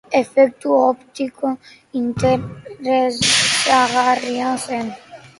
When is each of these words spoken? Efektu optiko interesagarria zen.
Efektu 0.19 0.69
optiko 0.83 1.51
interesagarria 1.99 4.49
zen. 4.65 4.91